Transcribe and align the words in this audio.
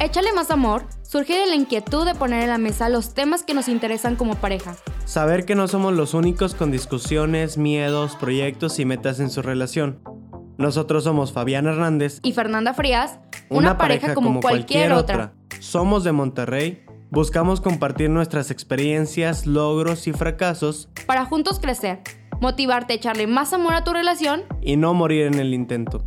Échale 0.00 0.32
más 0.32 0.52
amor 0.52 0.84
surge 1.02 1.36
de 1.36 1.46
la 1.46 1.56
inquietud 1.56 2.06
de 2.06 2.14
poner 2.14 2.44
en 2.44 2.50
la 2.50 2.58
mesa 2.58 2.88
los 2.88 3.14
temas 3.14 3.42
que 3.42 3.52
nos 3.52 3.66
interesan 3.66 4.14
como 4.14 4.36
pareja. 4.36 4.76
Saber 5.04 5.44
que 5.44 5.56
no 5.56 5.66
somos 5.66 5.92
los 5.92 6.14
únicos 6.14 6.54
con 6.54 6.70
discusiones, 6.70 7.58
miedos, 7.58 8.14
proyectos 8.14 8.78
y 8.78 8.84
metas 8.84 9.18
en 9.18 9.28
su 9.28 9.42
relación. 9.42 9.98
Nosotros 10.56 11.02
somos 11.02 11.32
Fabián 11.32 11.66
Hernández 11.66 12.20
y 12.22 12.32
Fernanda 12.32 12.74
Frías, 12.74 13.18
una, 13.48 13.76
pareja, 13.76 14.14
como, 14.14 14.40
cualquier, 14.40 14.92
otra. 14.92 15.32
Somos 15.58 16.04
de 16.04 16.12
Monterrey, 16.12 16.84
buscamos 17.10 17.60
compartir 17.60 18.08
nuestras 18.08 18.52
experiencias, 18.52 19.46
logros 19.46 20.06
y 20.06 20.12
fracasos 20.12 20.90
para 21.06 21.24
juntos 21.24 21.58
crecer, 21.58 22.02
motivarte 22.40 22.92
a 22.92 22.96
echarle 22.96 23.26
más 23.26 23.52
amor 23.52 23.74
a 23.74 23.82
tu 23.82 23.92
relación 23.92 24.42
y 24.62 24.76
no 24.76 24.94
morir 24.94 25.26
en 25.26 25.40
el 25.40 25.54
intento. 25.54 26.04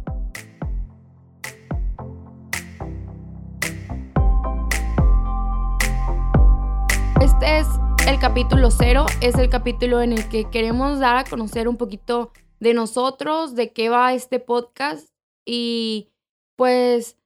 Es 7.41 7.65
el 8.07 8.19
capítulo 8.19 8.69
cero, 8.69 9.07
es 9.19 9.35
el 9.35 9.49
capítulo 9.49 10.01
en 10.01 10.13
el 10.13 10.29
que 10.29 10.49
queremos 10.51 10.99
dar 10.99 11.17
a 11.17 11.23
conocer 11.23 11.67
un 11.67 11.75
poquito 11.75 12.31
de 12.59 12.75
nosotros, 12.75 13.55
de 13.55 13.73
qué 13.73 13.89
va 13.89 14.13
este 14.13 14.39
podcast 14.39 15.09
y 15.43 16.11
pues 16.55 17.17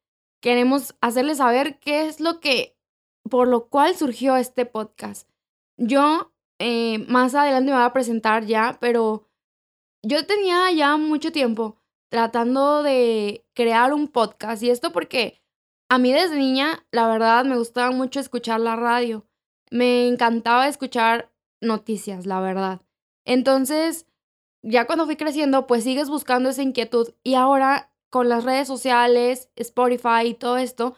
queremos 0.41 0.95
hacerles 1.01 1.39
saber 1.39 1.79
qué 1.79 2.07
es 2.07 2.21
lo 2.21 2.39
que, 2.39 2.77
por 3.29 3.49
lo 3.49 3.67
cual 3.67 3.95
surgió 3.97 4.37
este 4.37 4.65
podcast. 4.65 5.29
Yo 5.75 6.31
eh, 6.59 6.99
más 7.09 7.35
adelante 7.35 7.71
me 7.71 7.77
voy 7.77 7.85
a 7.85 7.93
presentar 7.93 8.45
ya, 8.45 8.77
pero 8.79 9.27
yo 10.01 10.25
tenía 10.25 10.71
ya 10.71 10.95
mucho 10.95 11.33
tiempo 11.33 11.81
tratando 12.07 12.83
de 12.83 13.45
crear 13.53 13.91
un 13.91 14.07
podcast 14.07 14.63
y 14.63 14.69
esto 14.69 14.93
porque 14.93 15.41
a 15.89 15.97
mí 15.97 16.13
desde 16.13 16.37
niña, 16.37 16.85
la 16.91 17.07
verdad, 17.09 17.43
me 17.43 17.57
gustaba 17.57 17.91
mucho 17.91 18.21
escuchar 18.21 18.61
la 18.61 18.77
radio. 18.77 19.27
Me 19.71 20.07
encantaba 20.07 20.67
escuchar 20.67 21.31
noticias, 21.61 22.25
la 22.25 22.39
verdad. 22.39 22.81
Entonces, 23.25 24.05
ya 24.61 24.85
cuando 24.85 25.05
fui 25.05 25.15
creciendo, 25.15 25.67
pues 25.67 25.83
sigues 25.83 26.09
buscando 26.09 26.49
esa 26.49 26.63
inquietud. 26.63 27.13
Y 27.23 27.35
ahora, 27.35 27.91
con 28.09 28.29
las 28.29 28.43
redes 28.43 28.67
sociales, 28.67 29.49
Spotify 29.55 30.27
y 30.27 30.33
todo 30.33 30.57
esto, 30.57 30.95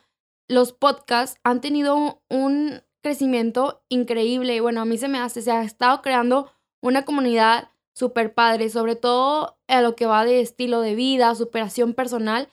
los 0.47 0.73
podcasts 0.73 1.39
han 1.43 1.61
tenido 1.61 2.21
un 2.29 2.81
crecimiento 3.01 3.83
increíble. 3.89 4.55
Y 4.55 4.59
bueno, 4.59 4.81
a 4.81 4.85
mí 4.85 4.97
se 4.97 5.07
me 5.07 5.19
hace, 5.19 5.41
se 5.41 5.51
ha 5.51 5.63
estado 5.63 6.01
creando 6.01 6.51
una 6.81 7.05
comunidad 7.05 7.71
súper 7.93 8.33
padre, 8.33 8.69
sobre 8.69 8.95
todo 8.95 9.57
a 9.67 9.81
lo 9.81 9.95
que 9.95 10.05
va 10.05 10.23
de 10.23 10.39
estilo 10.39 10.81
de 10.81 10.95
vida, 10.95 11.33
superación 11.35 11.93
personal. 11.93 12.49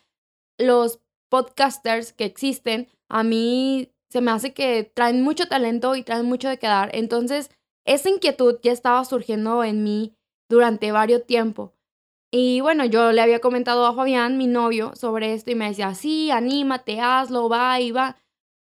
Los 0.58 1.00
podcasters 1.28 2.12
que 2.12 2.24
existen, 2.24 2.88
a 3.08 3.22
mí 3.22 3.93
se 4.14 4.20
me 4.20 4.30
hace 4.30 4.54
que 4.54 4.84
traen 4.84 5.22
mucho 5.22 5.48
talento 5.48 5.96
y 5.96 6.04
traen 6.04 6.26
mucho 6.26 6.48
de 6.48 6.56
quedar. 6.56 6.88
Entonces, 6.94 7.50
esa 7.84 8.08
inquietud 8.08 8.60
ya 8.62 8.70
estaba 8.70 9.04
surgiendo 9.04 9.64
en 9.64 9.82
mí 9.82 10.14
durante 10.48 10.92
varios 10.92 11.26
tiempo. 11.26 11.74
Y 12.30 12.60
bueno, 12.60 12.84
yo 12.84 13.10
le 13.10 13.20
había 13.20 13.40
comentado 13.40 13.84
a 13.86 13.92
Fabián, 13.92 14.38
mi 14.38 14.46
novio, 14.46 14.92
sobre 14.94 15.34
esto 15.34 15.50
y 15.50 15.56
me 15.56 15.66
decía, 15.66 15.96
sí, 15.96 16.30
anímate, 16.30 17.00
hazlo, 17.00 17.48
va 17.48 17.80
y 17.80 17.90
va. 17.90 18.16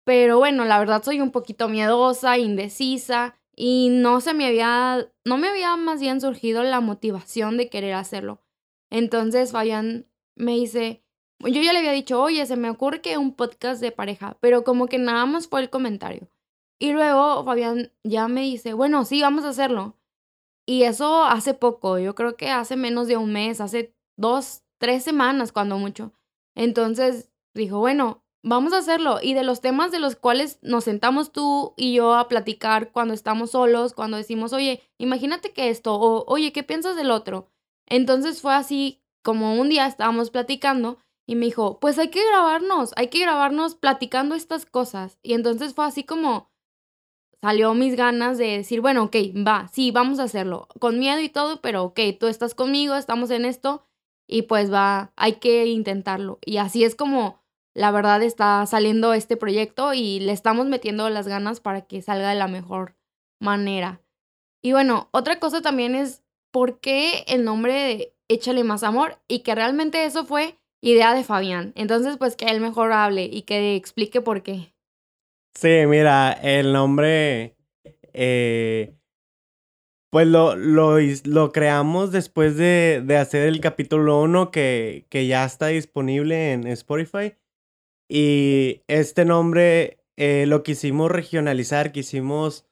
Pero 0.06 0.38
bueno, 0.38 0.64
la 0.64 0.78
verdad 0.78 1.02
soy 1.02 1.20
un 1.20 1.32
poquito 1.32 1.68
miedosa, 1.68 2.38
indecisa 2.38 3.38
y 3.54 3.90
no 3.90 4.22
se 4.22 4.32
me 4.32 4.46
había, 4.46 5.06
no 5.26 5.36
me 5.36 5.48
había 5.48 5.76
más 5.76 6.00
bien 6.00 6.22
surgido 6.22 6.62
la 6.62 6.80
motivación 6.80 7.58
de 7.58 7.68
querer 7.68 7.92
hacerlo. 7.92 8.40
Entonces 8.88 9.52
Fabián 9.52 10.06
me 10.34 10.52
dice, 10.52 11.04
yo 11.48 11.62
ya 11.62 11.72
le 11.72 11.80
había 11.80 11.92
dicho, 11.92 12.20
oye, 12.20 12.44
se 12.46 12.56
me 12.56 12.70
ocurre 12.70 13.00
que 13.00 13.18
un 13.18 13.34
podcast 13.34 13.80
de 13.80 13.92
pareja, 13.92 14.36
pero 14.40 14.64
como 14.64 14.86
que 14.86 14.98
nada 14.98 15.26
más 15.26 15.48
fue 15.48 15.60
el 15.60 15.70
comentario. 15.70 16.28
Y 16.78 16.92
luego 16.92 17.44
Fabián 17.44 17.92
ya 18.02 18.28
me 18.28 18.42
dice, 18.42 18.74
bueno, 18.74 19.04
sí, 19.04 19.22
vamos 19.22 19.44
a 19.44 19.50
hacerlo. 19.50 19.96
Y 20.66 20.84
eso 20.84 21.24
hace 21.24 21.54
poco, 21.54 21.98
yo 21.98 22.14
creo 22.14 22.36
que 22.36 22.50
hace 22.50 22.76
menos 22.76 23.08
de 23.08 23.16
un 23.16 23.32
mes, 23.32 23.60
hace 23.60 23.94
dos, 24.16 24.62
tres 24.78 25.02
semanas 25.04 25.52
cuando 25.52 25.78
mucho. 25.78 26.12
Entonces 26.54 27.30
dijo, 27.54 27.78
bueno, 27.78 28.22
vamos 28.42 28.72
a 28.72 28.78
hacerlo. 28.78 29.18
Y 29.22 29.34
de 29.34 29.44
los 29.44 29.60
temas 29.60 29.90
de 29.90 29.98
los 29.98 30.16
cuales 30.16 30.58
nos 30.62 30.84
sentamos 30.84 31.32
tú 31.32 31.74
y 31.76 31.94
yo 31.94 32.14
a 32.14 32.28
platicar 32.28 32.92
cuando 32.92 33.14
estamos 33.14 33.52
solos, 33.52 33.94
cuando 33.94 34.16
decimos, 34.16 34.52
oye, 34.52 34.82
imagínate 34.98 35.52
que 35.52 35.68
esto, 35.68 35.94
o 35.94 36.24
oye, 36.26 36.52
¿qué 36.52 36.62
piensas 36.62 36.96
del 36.96 37.10
otro? 37.10 37.48
Entonces 37.86 38.40
fue 38.40 38.54
así 38.54 39.02
como 39.22 39.60
un 39.60 39.68
día 39.68 39.86
estábamos 39.86 40.30
platicando 40.30 40.98
y 41.26 41.36
me 41.36 41.46
dijo, 41.46 41.78
pues 41.80 41.98
hay 41.98 42.08
que 42.08 42.26
grabarnos, 42.26 42.92
hay 42.96 43.08
que 43.08 43.20
grabarnos 43.20 43.74
platicando 43.74 44.34
estas 44.34 44.66
cosas. 44.66 45.18
Y 45.22 45.34
entonces 45.34 45.74
fue 45.74 45.86
así 45.86 46.04
como 46.04 46.50
salió 47.40 47.74
mis 47.74 47.96
ganas 47.96 48.38
de 48.38 48.58
decir, 48.58 48.80
bueno, 48.80 49.04
ok, 49.04 49.16
va, 49.46 49.68
sí, 49.72 49.90
vamos 49.90 50.18
a 50.18 50.24
hacerlo, 50.24 50.68
con 50.78 50.98
miedo 50.98 51.20
y 51.20 51.28
todo, 51.28 51.60
pero 51.60 51.84
ok, 51.84 52.00
tú 52.18 52.28
estás 52.28 52.54
conmigo, 52.54 52.94
estamos 52.94 53.30
en 53.30 53.44
esto 53.44 53.86
y 54.28 54.42
pues 54.42 54.72
va, 54.72 55.12
hay 55.16 55.34
que 55.34 55.66
intentarlo. 55.66 56.38
Y 56.44 56.58
así 56.58 56.84
es 56.84 56.94
como 56.94 57.42
la 57.74 57.90
verdad 57.90 58.22
está 58.22 58.64
saliendo 58.66 59.14
este 59.14 59.36
proyecto 59.36 59.94
y 59.94 60.20
le 60.20 60.32
estamos 60.32 60.66
metiendo 60.66 61.08
las 61.10 61.26
ganas 61.26 61.60
para 61.60 61.82
que 61.82 62.02
salga 62.02 62.30
de 62.30 62.36
la 62.36 62.48
mejor 62.48 62.96
manera. 63.40 64.00
Y 64.62 64.72
bueno, 64.72 65.08
otra 65.12 65.40
cosa 65.40 65.62
también 65.62 65.94
es 65.94 66.22
por 66.50 66.80
qué 66.80 67.24
el 67.26 67.44
nombre 67.44 67.72
de 67.72 68.16
Échale 68.28 68.64
más 68.64 68.82
amor 68.82 69.20
y 69.28 69.40
que 69.40 69.54
realmente 69.54 70.04
eso 70.04 70.24
fue 70.24 70.58
idea 70.82 71.14
de 71.14 71.24
Fabián. 71.24 71.72
Entonces, 71.76 72.18
pues 72.18 72.36
que 72.36 72.46
él 72.46 72.60
mejor 72.60 72.92
hable 72.92 73.24
y 73.24 73.42
que 73.42 73.76
explique 73.76 74.20
por 74.20 74.42
qué. 74.42 74.74
Sí, 75.54 75.86
mira, 75.86 76.32
el 76.32 76.72
nombre, 76.72 77.56
eh, 78.12 78.94
pues 80.10 80.26
lo, 80.26 80.56
lo, 80.56 80.98
lo, 81.24 81.52
creamos 81.52 82.10
después 82.10 82.56
de, 82.56 83.02
de 83.04 83.16
hacer 83.16 83.48
el 83.48 83.60
capítulo 83.60 84.20
1 84.22 84.50
que, 84.50 85.06
que, 85.08 85.26
ya 85.26 85.44
está 85.44 85.68
disponible 85.68 86.52
en 86.52 86.66
Spotify. 86.66 87.34
Y 88.08 88.82
este 88.88 89.24
nombre 89.24 90.02
eh, 90.16 90.46
lo 90.46 90.62
quisimos 90.62 91.10
regionalizar, 91.10 91.92
quisimos... 91.92 92.66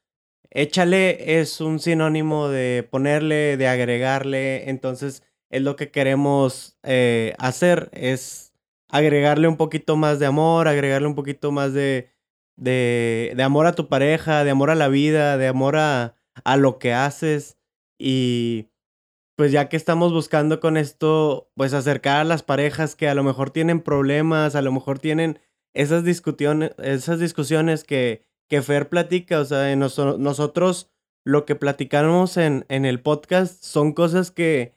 Échale 0.53 1.39
es 1.41 1.61
un 1.61 1.79
sinónimo 1.79 2.49
de 2.49 2.83
ponerle, 2.83 3.57
de 3.57 3.69
agregarle, 3.69 4.69
entonces 4.69 5.23
es 5.51 5.63
lo 5.63 5.77
que 5.77 5.91
queremos 5.91 6.79
eh, 6.83 7.35
hacer, 7.39 7.91
es 7.93 8.55
agregarle 8.89 9.49
un 9.49 9.57
poquito 9.57 9.97
más 9.97 10.19
de 10.19 10.27
amor, 10.27 10.69
agregarle 10.69 11.09
un 11.09 11.15
poquito 11.15 11.53
más 11.53 11.75
de, 11.75 12.11
de, 12.57 13.33
de 13.37 13.43
amor 13.43 13.67
a 13.67 13.75
tu 13.75 13.89
pareja, 13.89 14.45
de 14.45 14.51
amor 14.51 14.71
a 14.71 14.75
la 14.75 14.89
vida, 14.89 15.37
de 15.37 15.49
amor 15.49 15.77
a, 15.77 16.15
a 16.45 16.57
lo 16.57 16.79
que 16.79 16.93
haces. 16.93 17.59
Y 17.99 18.69
pues 19.37 19.53
ya 19.53 19.69
que 19.69 19.77
estamos 19.77 20.13
buscando 20.13 20.61
con 20.61 20.77
esto, 20.77 21.51
pues 21.55 21.75
acercar 21.75 22.21
a 22.21 22.25
las 22.25 22.43
parejas 22.43 22.95
que 22.95 23.09
a 23.09 23.15
lo 23.15 23.25
mejor 23.25 23.51
tienen 23.51 23.81
problemas, 23.81 24.55
a 24.55 24.63
lo 24.63 24.73
mejor 24.73 24.99
tienen 24.99 25.41
esas 25.75 26.05
discusiones, 26.05 26.73
esas 26.79 27.19
discusiones 27.21 27.85
que, 27.85 28.27
que 28.49 28.63
Fer 28.63 28.89
platica, 28.89 29.41
o 29.41 29.45
sea, 29.45 29.75
nosotros 29.77 30.91
lo 31.25 31.45
que 31.45 31.55
platicamos 31.55 32.37
en, 32.37 32.67
en 32.69 32.85
el 32.85 33.01
podcast 33.01 33.63
son 33.63 33.93
cosas 33.93 34.31
que, 34.31 34.75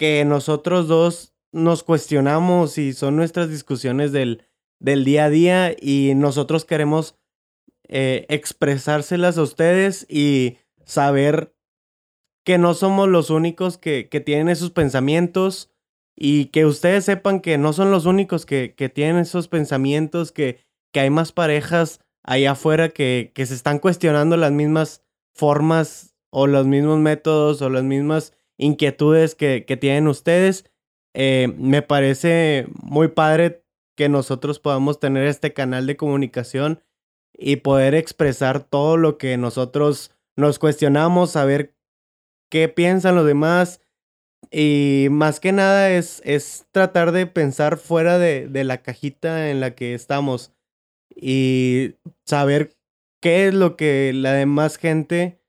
que 0.00 0.24
nosotros 0.24 0.88
dos 0.88 1.34
nos 1.52 1.82
cuestionamos 1.82 2.78
y 2.78 2.94
son 2.94 3.16
nuestras 3.16 3.50
discusiones 3.50 4.12
del, 4.12 4.46
del 4.78 5.04
día 5.04 5.26
a 5.26 5.28
día 5.28 5.76
y 5.78 6.14
nosotros 6.16 6.64
queremos 6.64 7.16
eh, 7.86 8.24
expresárselas 8.30 9.36
a 9.36 9.42
ustedes 9.42 10.06
y 10.08 10.56
saber 10.86 11.54
que 12.46 12.56
no 12.56 12.72
somos 12.72 13.10
los 13.10 13.28
únicos 13.28 13.76
que, 13.76 14.08
que, 14.08 14.20
tienen 14.20 14.48
esos 14.48 14.70
pensamientos 14.70 15.70
y 16.16 16.46
que 16.46 16.64
ustedes 16.64 17.04
sepan 17.04 17.40
que 17.40 17.58
no 17.58 17.74
son 17.74 17.90
los 17.90 18.06
únicos 18.06 18.46
que, 18.46 18.74
que 18.74 18.88
tienen 18.88 19.18
esos 19.18 19.48
pensamientos, 19.48 20.32
que, 20.32 20.64
que 20.92 21.00
hay 21.00 21.10
más 21.10 21.32
parejas 21.32 22.00
allá 22.22 22.52
afuera 22.52 22.88
que, 22.88 23.32
que 23.34 23.44
se 23.44 23.52
están 23.52 23.78
cuestionando 23.78 24.38
las 24.38 24.52
mismas 24.52 25.04
formas 25.34 26.16
o 26.30 26.46
los 26.46 26.66
mismos 26.66 27.00
métodos 27.00 27.60
o 27.60 27.68
las 27.68 27.84
mismas 27.84 28.32
inquietudes 28.60 29.34
que, 29.34 29.64
que 29.64 29.76
tienen 29.76 30.06
ustedes. 30.06 30.70
Eh, 31.14 31.52
me 31.56 31.82
parece 31.82 32.68
muy 32.74 33.08
padre 33.08 33.64
que 33.96 34.08
nosotros 34.08 34.60
podamos 34.60 35.00
tener 35.00 35.26
este 35.26 35.52
canal 35.52 35.86
de 35.86 35.96
comunicación 35.96 36.82
y 37.36 37.56
poder 37.56 37.94
expresar 37.94 38.62
todo 38.62 38.96
lo 38.96 39.18
que 39.18 39.36
nosotros 39.36 40.12
nos 40.36 40.58
cuestionamos, 40.58 41.32
saber 41.32 41.74
qué 42.50 42.68
piensan 42.68 43.16
los 43.16 43.26
demás 43.26 43.80
y 44.50 45.08
más 45.10 45.40
que 45.40 45.52
nada 45.52 45.90
es, 45.90 46.22
es 46.24 46.66
tratar 46.70 47.12
de 47.12 47.26
pensar 47.26 47.76
fuera 47.76 48.18
de, 48.18 48.46
de 48.48 48.64
la 48.64 48.82
cajita 48.82 49.50
en 49.50 49.60
la 49.60 49.74
que 49.74 49.94
estamos 49.94 50.52
y 51.14 51.96
saber 52.26 52.76
qué 53.20 53.48
es 53.48 53.54
lo 53.54 53.76
que 53.76 54.12
la 54.14 54.32
demás 54.32 54.76
gente 54.76 55.40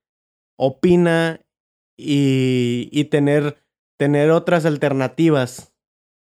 opina 0.57 1.41
y, 2.03 3.03
tener, 3.05 3.63
tener 3.97 4.31
otras 4.31 4.65
alternativas. 4.65 5.73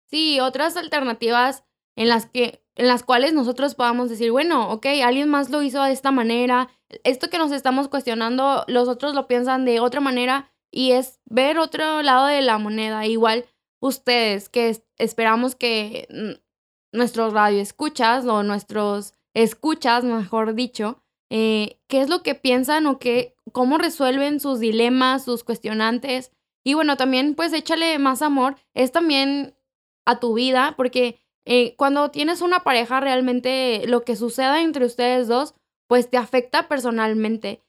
Sí, 0.10 0.40
otras 0.40 0.78
alternativas 0.78 1.64
en 1.96 2.10
las 2.10 2.26
que 2.26 2.64
en 2.76 2.88
las 2.88 3.04
cuales 3.04 3.34
nosotros 3.34 3.76
podamos 3.76 4.10
decir, 4.10 4.32
bueno, 4.32 4.72
ok, 4.72 4.88
alguien 5.04 5.30
más 5.30 5.52
lo 5.52 5.62
hizo 5.62 5.84
de 5.84 5.92
esta 5.92 6.10
manera, 6.10 6.70
esto 7.04 7.30
que 7.30 7.38
nos 7.38 7.52
estamos 7.52 7.88
cuestionando, 7.88 8.64
los 8.68 8.88
otros 8.88 9.14
lo 9.14 9.28
piensan 9.28 9.64
de 9.64 9.80
otra 9.80 10.02
manera 10.02 10.52
y 10.72 10.92
es 10.92 11.20
ver 11.26 11.60
otro 11.60 12.02
lado 12.02 12.26
de 12.26 12.42
la 12.42 12.58
moneda. 12.58 13.06
Igual 13.06 13.46
ustedes 13.80 14.50
que 14.50 14.84
esperamos 14.98 15.56
que 15.56 16.40
nuestros 16.92 17.34
radioescuchas 17.34 18.26
o 18.26 18.42
nuestros 18.42 19.14
escuchas, 19.36 20.04
mejor 20.04 20.56
dicho, 20.56 21.03
eh, 21.36 21.80
qué 21.88 22.02
es 22.02 22.10
lo 22.10 22.22
que 22.22 22.36
piensan 22.36 22.86
o 22.86 23.00
qué, 23.00 23.36
cómo 23.52 23.80
resuelven 23.80 24.40
sus 24.40 24.60
dilemas, 24.60 25.26
sus 25.26 25.44
cuestionantes. 25.44 26.32
Y 26.64 26.76
bueno, 26.76 26.96
también 26.96 27.34
pues 27.34 27.54
échale 27.54 27.98
más 27.98 28.22
amor, 28.22 28.56
es 28.76 28.92
también 28.92 29.56
a 30.06 30.20
tu 30.20 30.36
vida, 30.36 30.76
porque 30.78 31.18
eh, 31.46 31.76
cuando 31.76 32.12
tienes 32.12 32.42
una 32.42 32.60
pareja 32.60 33.00
realmente 33.00 33.82
lo 33.88 34.04
que 34.04 34.16
suceda 34.16 34.62
entre 34.62 34.86
ustedes 34.86 35.28
dos, 35.28 35.56
pues 35.88 36.08
te 36.08 36.18
afecta 36.18 36.68
personalmente. 36.68 37.64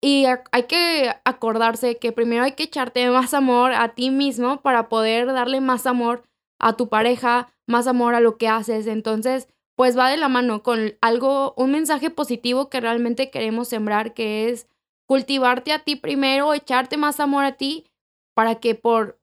Y 0.00 0.26
hay 0.52 0.62
que 0.68 1.12
acordarse 1.24 1.96
que 1.96 2.12
primero 2.12 2.44
hay 2.44 2.52
que 2.52 2.62
echarte 2.62 3.10
más 3.10 3.34
amor 3.34 3.72
a 3.72 3.88
ti 3.96 4.10
mismo 4.10 4.62
para 4.62 4.88
poder 4.88 5.26
darle 5.26 5.60
más 5.60 5.84
amor 5.84 6.22
a 6.60 6.76
tu 6.76 6.88
pareja, 6.88 7.52
más 7.66 7.88
amor 7.88 8.14
a 8.14 8.20
lo 8.20 8.38
que 8.38 8.46
haces. 8.46 8.86
Entonces, 8.86 9.48
pues 9.80 9.96
va 9.96 10.10
de 10.10 10.18
la 10.18 10.28
mano 10.28 10.62
con 10.62 10.98
algo, 11.00 11.54
un 11.56 11.70
mensaje 11.70 12.10
positivo 12.10 12.68
que 12.68 12.82
realmente 12.82 13.30
queremos 13.30 13.68
sembrar, 13.68 14.12
que 14.12 14.50
es 14.50 14.68
cultivarte 15.06 15.72
a 15.72 15.78
ti 15.78 15.96
primero, 15.96 16.52
echarte 16.52 16.98
más 16.98 17.18
amor 17.18 17.44
a 17.46 17.52
ti, 17.52 17.86
para 18.34 18.56
que 18.56 18.74
por 18.74 19.18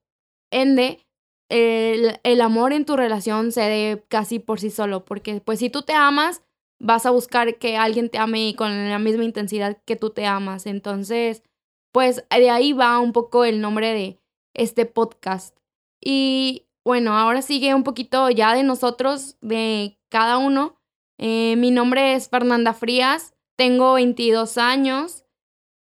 ende 0.49 1.05
el, 1.47 2.19
el 2.23 2.41
amor 2.41 2.73
en 2.73 2.85
tu 2.85 2.97
relación 2.97 3.51
se 3.51 3.61
dé 3.61 4.03
casi 4.07 4.39
por 4.39 4.59
sí 4.59 4.71
solo, 4.71 5.05
porque 5.05 5.41
pues 5.41 5.59
si 5.59 5.69
tú 5.69 5.83
te 5.83 5.93
amas, 5.93 6.41
vas 6.79 7.05
a 7.05 7.11
buscar 7.11 7.59
que 7.59 7.77
alguien 7.77 8.09
te 8.09 8.17
ame 8.17 8.55
con 8.57 8.89
la 8.89 8.97
misma 8.97 9.25
intensidad 9.25 9.77
que 9.85 9.95
tú 9.95 10.09
te 10.09 10.25
amas. 10.25 10.65
Entonces, 10.65 11.43
pues 11.91 12.23
de 12.31 12.49
ahí 12.49 12.73
va 12.73 12.97
un 12.97 13.13
poco 13.13 13.45
el 13.45 13.61
nombre 13.61 13.93
de 13.93 14.19
este 14.55 14.87
podcast. 14.87 15.55
Y 16.03 16.65
bueno, 16.83 17.15
ahora 17.15 17.43
sigue 17.43 17.75
un 17.75 17.83
poquito 17.83 18.31
ya 18.31 18.55
de 18.55 18.63
nosotros, 18.63 19.37
de 19.41 19.96
cada 20.09 20.37
uno. 20.37 20.77
Eh, 21.17 21.55
mi 21.57 21.71
nombre 21.71 22.15
es 22.15 22.29
Fernanda 22.29 22.73
Frías, 22.73 23.33
tengo 23.55 23.93
22 23.93 24.57
años. 24.57 25.25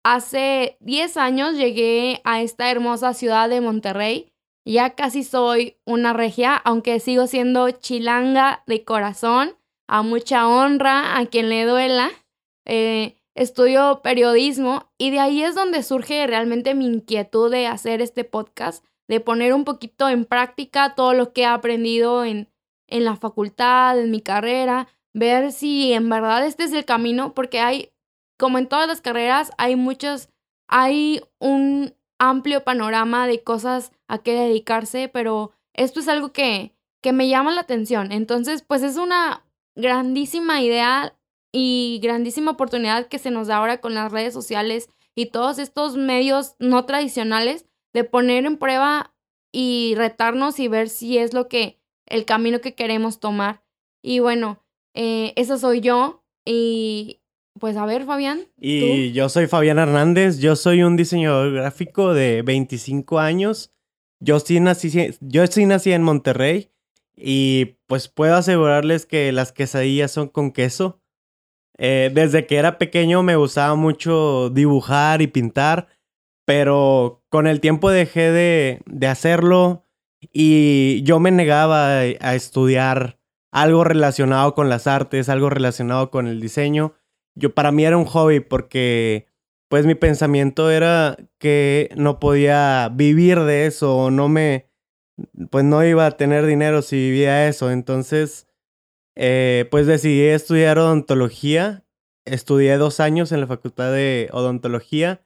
Hace 0.02 0.76
10 0.80 1.16
años 1.16 1.56
llegué 1.56 2.20
a 2.24 2.40
esta 2.40 2.70
hermosa 2.70 3.14
ciudad 3.14 3.48
de 3.48 3.60
Monterrey. 3.60 4.32
Ya 4.64 4.90
casi 4.90 5.24
soy 5.24 5.78
una 5.84 6.12
regia, 6.12 6.56
aunque 6.56 7.00
sigo 7.00 7.26
siendo 7.26 7.70
chilanga 7.70 8.62
de 8.66 8.84
corazón, 8.84 9.56
a 9.86 10.02
mucha 10.02 10.48
honra, 10.48 11.18
a 11.18 11.26
quien 11.26 11.48
le 11.48 11.64
duela. 11.64 12.10
Eh, 12.66 13.16
estudio 13.34 14.00
periodismo 14.02 14.90
y 14.98 15.10
de 15.10 15.20
ahí 15.20 15.42
es 15.42 15.54
donde 15.54 15.82
surge 15.82 16.26
realmente 16.26 16.74
mi 16.74 16.86
inquietud 16.86 17.50
de 17.50 17.66
hacer 17.66 18.02
este 18.02 18.24
podcast, 18.24 18.84
de 19.08 19.20
poner 19.20 19.54
un 19.54 19.64
poquito 19.64 20.08
en 20.08 20.24
práctica 20.24 20.94
todo 20.94 21.14
lo 21.14 21.32
que 21.32 21.42
he 21.42 21.46
aprendido 21.46 22.24
en, 22.24 22.48
en 22.90 23.04
la 23.04 23.16
facultad, 23.16 23.98
en 23.98 24.10
mi 24.10 24.20
carrera, 24.20 24.88
ver 25.12 25.52
si 25.52 25.92
en 25.92 26.08
verdad 26.08 26.46
este 26.46 26.64
es 26.64 26.72
el 26.72 26.84
camino, 26.84 27.34
porque 27.34 27.60
hay, 27.60 27.92
como 28.38 28.58
en 28.58 28.68
todas 28.68 28.86
las 28.86 29.00
carreras, 29.00 29.50
hay 29.58 29.76
muchos, 29.76 30.28
hay 30.68 31.22
un 31.38 31.94
amplio 32.18 32.64
panorama 32.64 33.26
de 33.26 33.42
cosas 33.42 33.92
a 34.06 34.18
qué 34.18 34.34
dedicarse, 34.34 35.08
pero 35.08 35.52
esto 35.72 36.00
es 36.00 36.08
algo 36.08 36.32
que, 36.32 36.74
que 37.02 37.12
me 37.12 37.28
llama 37.28 37.52
la 37.52 37.62
atención. 37.62 38.12
Entonces, 38.12 38.62
pues 38.62 38.82
es 38.82 38.96
una 38.96 39.44
grandísima 39.74 40.60
idea 40.60 41.16
y 41.52 41.98
grandísima 42.02 42.52
oportunidad 42.52 43.06
que 43.06 43.18
se 43.18 43.30
nos 43.30 43.48
da 43.48 43.56
ahora 43.56 43.80
con 43.80 43.94
las 43.94 44.12
redes 44.12 44.34
sociales 44.34 44.90
y 45.14 45.26
todos 45.26 45.58
estos 45.58 45.96
medios 45.96 46.54
no 46.58 46.84
tradicionales 46.84 47.66
de 47.92 48.04
poner 48.04 48.46
en 48.46 48.56
prueba 48.56 49.14
y 49.52 49.94
retarnos 49.96 50.60
y 50.60 50.68
ver 50.68 50.88
si 50.88 51.18
es 51.18 51.34
lo 51.34 51.48
que 51.48 51.79
el 52.10 52.26
camino 52.26 52.60
que 52.60 52.74
queremos 52.74 53.20
tomar. 53.20 53.62
Y 54.02 54.18
bueno, 54.18 54.62
eh, 54.94 55.32
esa 55.36 55.56
soy 55.56 55.80
yo. 55.80 56.22
Y 56.44 57.20
pues 57.58 57.76
a 57.76 57.86
ver, 57.86 58.04
Fabián. 58.04 58.46
Y 58.58 59.12
yo 59.12 59.28
soy 59.28 59.46
Fabián 59.46 59.78
Hernández. 59.78 60.38
Yo 60.38 60.56
soy 60.56 60.82
un 60.82 60.96
diseñador 60.96 61.52
gráfico 61.52 62.12
de 62.12 62.42
25 62.42 63.18
años. 63.18 63.72
Yo 64.18 64.38
sí 64.40 64.60
nací, 64.60 65.16
yo 65.20 65.46
sí 65.46 65.66
nací 65.66 65.92
en 65.92 66.02
Monterrey. 66.02 66.70
Y 67.16 67.76
pues 67.86 68.08
puedo 68.08 68.34
asegurarles 68.34 69.06
que 69.06 69.32
las 69.32 69.52
quesadillas 69.52 70.10
son 70.10 70.28
con 70.28 70.52
queso. 70.52 71.00
Eh, 71.78 72.10
desde 72.12 72.46
que 72.46 72.56
era 72.56 72.76
pequeño 72.76 73.22
me 73.22 73.36
gustaba 73.36 73.74
mucho 73.74 74.50
dibujar 74.50 75.22
y 75.22 75.26
pintar. 75.26 75.88
Pero 76.46 77.22
con 77.28 77.46
el 77.46 77.60
tiempo 77.60 77.90
dejé 77.90 78.32
de, 78.32 78.80
de 78.86 79.06
hacerlo 79.06 79.86
y 80.32 81.02
yo 81.02 81.18
me 81.20 81.30
negaba 81.30 82.00
a, 82.00 82.34
estudiar 82.34 83.18
algo 83.50 83.84
relacionado 83.84 84.54
con 84.54 84.68
las 84.68 84.86
artes, 84.86 85.28
algo 85.28 85.50
relacionado 85.50 86.10
con 86.10 86.26
el 86.26 86.40
diseño. 86.40 86.94
Yo 87.34 87.54
para 87.54 87.72
mí 87.72 87.84
era 87.84 87.96
un 87.96 88.04
hobby 88.04 88.40
porque 88.40 89.26
pues 89.68 89.86
mi 89.86 89.94
pensamiento 89.94 90.70
era 90.70 91.16
que 91.38 91.90
no 91.96 92.20
podía 92.20 92.90
vivir 92.92 93.40
de 93.40 93.66
eso 93.66 93.96
o 93.96 94.10
no 94.10 94.28
me 94.28 94.68
pues 95.50 95.64
no 95.64 95.84
iba 95.84 96.06
a 96.06 96.16
tener 96.16 96.46
dinero 96.46 96.82
si 96.82 96.96
vivía 96.96 97.48
eso. 97.48 97.70
Entonces 97.70 98.46
eh, 99.16 99.66
pues 99.70 99.86
decidí 99.86 100.22
estudiar 100.22 100.78
odontología. 100.78 101.84
Estudié 102.26 102.76
dos 102.76 103.00
años 103.00 103.32
en 103.32 103.40
la 103.40 103.46
facultad 103.46 103.92
de 103.92 104.28
odontología 104.32 105.22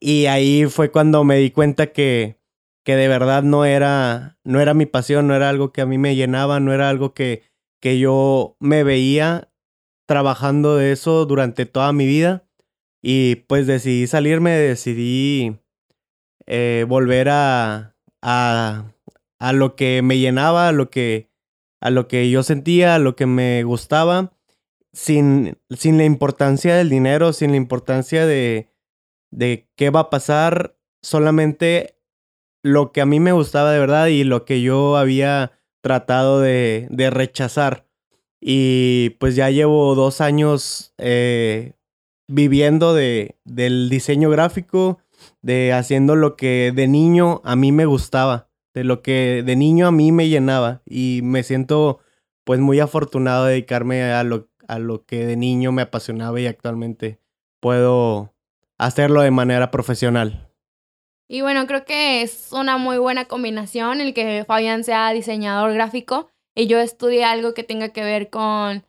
y 0.00 0.26
ahí 0.26 0.64
fue 0.66 0.90
cuando 0.90 1.22
me 1.22 1.36
di 1.36 1.50
cuenta 1.50 1.92
que 1.92 2.39
que 2.84 2.96
de 2.96 3.08
verdad 3.08 3.42
no 3.42 3.64
era, 3.64 4.38
no 4.44 4.60
era 4.60 4.74
mi 4.74 4.86
pasión, 4.86 5.26
no 5.26 5.34
era 5.34 5.48
algo 5.48 5.72
que 5.72 5.80
a 5.80 5.86
mí 5.86 5.98
me 5.98 6.16
llenaba, 6.16 6.60
no 6.60 6.72
era 6.72 6.88
algo 6.88 7.14
que, 7.14 7.42
que 7.80 7.98
yo 7.98 8.56
me 8.58 8.84
veía 8.84 9.50
trabajando 10.06 10.76
de 10.76 10.92
eso 10.92 11.26
durante 11.26 11.66
toda 11.66 11.92
mi 11.92 12.06
vida. 12.06 12.46
Y 13.02 13.36
pues 13.46 13.66
decidí 13.66 14.06
salirme, 14.06 14.50
decidí 14.50 15.58
eh, 16.46 16.84
volver 16.88 17.28
a, 17.30 17.96
a, 18.22 18.92
a, 19.38 19.52
lo 19.52 19.76
que 19.76 20.02
me 20.02 20.18
llenaba, 20.18 20.68
a 20.68 20.72
lo 20.72 20.90
que, 20.90 21.30
a 21.80 21.90
lo 21.90 22.08
que 22.08 22.28
yo 22.30 22.42
sentía, 22.42 22.96
a 22.96 22.98
lo 22.98 23.16
que 23.16 23.26
me 23.26 23.62
gustaba, 23.62 24.32
sin, 24.92 25.58
sin 25.70 25.96
la 25.96 26.04
importancia 26.04 26.76
del 26.76 26.90
dinero, 26.90 27.32
sin 27.32 27.52
la 27.52 27.56
importancia 27.56 28.26
de, 28.26 28.68
de 29.30 29.70
qué 29.76 29.90
va 29.90 30.00
a 30.00 30.10
pasar, 30.10 30.76
solamente 31.02 31.99
lo 32.62 32.92
que 32.92 33.00
a 33.00 33.06
mí 33.06 33.20
me 33.20 33.32
gustaba 33.32 33.72
de 33.72 33.78
verdad 33.78 34.06
y 34.06 34.24
lo 34.24 34.44
que 34.44 34.62
yo 34.62 34.96
había 34.96 35.52
tratado 35.80 36.40
de, 36.40 36.88
rechazar. 37.10 37.86
Y 38.40 39.10
pues 39.20 39.36
ya 39.36 39.50
llevo 39.50 39.94
dos 39.94 40.20
años 40.20 40.94
eh, 40.98 41.74
viviendo 42.28 42.94
de, 42.94 43.38
del 43.44 43.88
diseño 43.90 44.30
gráfico, 44.30 44.98
de 45.42 45.72
haciendo 45.72 46.16
lo 46.16 46.36
que 46.36 46.72
de 46.74 46.88
niño 46.88 47.42
a 47.44 47.56
mí 47.56 47.72
me 47.72 47.84
gustaba, 47.84 48.48
de 48.72 48.84
lo 48.84 49.02
que 49.02 49.42
de 49.44 49.56
niño 49.56 49.86
a 49.86 49.92
mí 49.92 50.12
me 50.12 50.28
llenaba. 50.28 50.82
Y 50.86 51.20
me 51.22 51.42
siento 51.42 52.00
pues 52.44 52.60
muy 52.60 52.80
afortunado 52.80 53.44
de 53.44 53.52
dedicarme 53.52 54.02
a 54.12 54.24
lo, 54.24 54.48
a 54.68 54.78
lo 54.78 55.04
que 55.04 55.26
de 55.26 55.36
niño 55.36 55.72
me 55.72 55.82
apasionaba 55.82 56.40
y 56.40 56.46
actualmente 56.46 57.20
puedo 57.60 58.32
hacerlo 58.78 59.20
de 59.20 59.30
manera 59.30 59.70
profesional. 59.70 60.49
Y 61.32 61.42
bueno, 61.42 61.68
creo 61.68 61.84
que 61.84 62.22
es 62.22 62.48
una 62.50 62.76
muy 62.76 62.98
buena 62.98 63.26
combinación 63.26 64.00
el 64.00 64.14
que 64.14 64.44
Fabián 64.44 64.82
sea 64.82 65.12
diseñador 65.12 65.72
gráfico 65.72 66.28
y 66.56 66.66
yo 66.66 66.80
estudie 66.80 67.22
algo 67.22 67.54
que 67.54 67.62
tenga 67.62 67.90
que 67.90 68.02
ver 68.02 68.30
con 68.30 68.84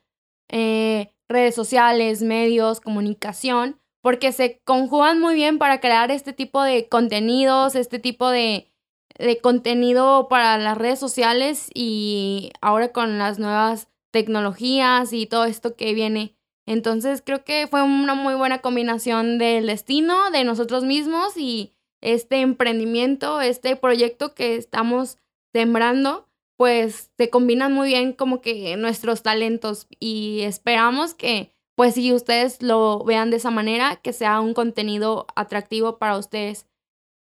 eh, 0.48 1.12
redes 1.28 1.54
sociales, 1.54 2.20
medios, 2.22 2.80
comunicación, 2.80 3.78
porque 4.00 4.32
se 4.32 4.60
conjugan 4.64 5.20
muy 5.20 5.36
bien 5.36 5.58
para 5.58 5.78
crear 5.80 6.10
este 6.10 6.32
tipo 6.32 6.64
de 6.64 6.88
contenidos, 6.88 7.76
este 7.76 8.00
tipo 8.00 8.28
de, 8.28 8.72
de 9.20 9.38
contenido 9.38 10.26
para 10.28 10.58
las 10.58 10.76
redes 10.76 10.98
sociales 10.98 11.70
y 11.72 12.50
ahora 12.60 12.90
con 12.90 13.18
las 13.18 13.38
nuevas 13.38 13.88
tecnologías 14.10 15.12
y 15.12 15.26
todo 15.26 15.44
esto 15.44 15.76
que 15.76 15.94
viene. 15.94 16.34
Entonces 16.66 17.22
creo 17.24 17.44
que 17.44 17.68
fue 17.68 17.84
una 17.84 18.16
muy 18.16 18.34
buena 18.34 18.58
combinación 18.58 19.38
del 19.38 19.68
destino, 19.68 20.32
de 20.32 20.42
nosotros 20.42 20.82
mismos 20.82 21.36
y 21.36 21.71
este 22.02 22.40
emprendimiento, 22.40 23.40
este 23.40 23.76
proyecto 23.76 24.34
que 24.34 24.56
estamos 24.56 25.18
sembrando, 25.54 26.28
pues 26.58 27.10
se 27.16 27.30
combinan 27.30 27.72
muy 27.72 27.88
bien 27.88 28.12
como 28.12 28.40
que 28.40 28.76
nuestros 28.76 29.22
talentos 29.22 29.86
y 29.98 30.42
esperamos 30.42 31.14
que 31.14 31.54
pues 31.74 31.94
si 31.94 32.12
ustedes 32.12 32.62
lo 32.62 33.02
vean 33.04 33.30
de 33.30 33.38
esa 33.38 33.50
manera, 33.50 33.96
que 33.96 34.12
sea 34.12 34.40
un 34.40 34.52
contenido 34.52 35.26
atractivo 35.34 35.98
para 35.98 36.18
ustedes. 36.18 36.68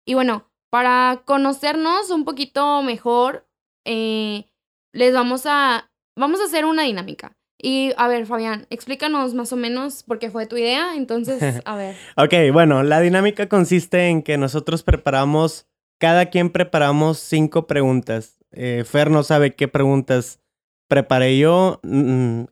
Y 0.07 0.15
bueno, 0.15 0.51
para 0.71 1.23
conocernos 1.25 2.11
un 2.11 2.25
poquito 2.25 2.83
mejor, 2.83 3.49
eh, 3.87 4.51
les 4.93 5.15
vamos 5.15 5.47
a 5.47 5.91
vamos 6.17 6.41
a 6.41 6.45
hacer 6.45 6.65
una 6.65 6.83
dinámica. 6.83 7.37
Y 7.65 7.93
a 7.97 8.09
ver, 8.09 8.27
Fabián, 8.27 8.67
explícanos 8.69 9.33
más 9.33 9.51
o 9.51 9.57
menos 9.57 10.03
por 10.03 10.19
qué 10.19 10.31
fue 10.31 10.45
tu 10.47 10.59
idea. 10.59 10.97
Entonces, 10.97 11.41
a 11.65 11.77
ver. 11.77 11.97
ok, 12.15 12.53
bueno, 12.53 12.83
la 12.83 13.01
dinámica 13.01 13.49
consiste 13.49 14.09
en 14.09 14.23
que 14.23 14.37
nosotros 14.37 14.83
preparamos, 14.83 15.67
cada 15.99 16.27
quien 16.27 16.51
preparamos 16.51 17.19
cinco 17.21 17.67
preguntas. 17.67 18.45
Eh, 18.53 18.85
Fer 18.87 19.11
no 19.11 19.23
sabe 19.23 19.55
qué 19.55 19.67
preguntas 19.67 20.41
preparé 20.89 21.39
yo. 21.39 21.81
Mm, 21.85 22.43